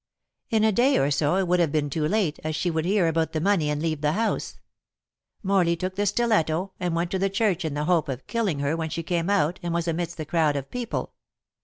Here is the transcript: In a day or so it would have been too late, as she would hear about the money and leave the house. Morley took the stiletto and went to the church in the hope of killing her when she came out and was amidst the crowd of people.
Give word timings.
In 0.49 0.63
a 0.63 0.71
day 0.71 0.97
or 0.97 1.11
so 1.11 1.35
it 1.35 1.47
would 1.47 1.59
have 1.59 1.71
been 1.71 1.87
too 1.87 2.07
late, 2.07 2.39
as 2.43 2.55
she 2.55 2.71
would 2.71 2.85
hear 2.85 3.07
about 3.07 3.33
the 3.33 3.39
money 3.39 3.69
and 3.69 3.79
leave 3.79 4.01
the 4.01 4.13
house. 4.13 4.57
Morley 5.43 5.75
took 5.75 5.93
the 5.93 6.07
stiletto 6.07 6.71
and 6.79 6.95
went 6.95 7.11
to 7.11 7.19
the 7.19 7.29
church 7.29 7.63
in 7.63 7.75
the 7.75 7.85
hope 7.85 8.09
of 8.09 8.25
killing 8.25 8.61
her 8.61 8.75
when 8.75 8.89
she 8.89 9.03
came 9.03 9.29
out 9.29 9.59
and 9.61 9.75
was 9.75 9.87
amidst 9.87 10.17
the 10.17 10.25
crowd 10.25 10.55
of 10.55 10.71
people. 10.71 11.13